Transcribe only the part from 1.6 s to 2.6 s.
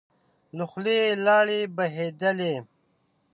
بهېدلې.